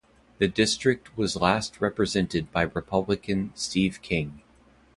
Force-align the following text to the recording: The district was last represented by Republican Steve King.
The 0.39 0.47
district 0.47 1.15
was 1.15 1.35
last 1.35 1.79
represented 1.79 2.51
by 2.51 2.63
Republican 2.63 3.51
Steve 3.53 4.01
King. 4.01 4.41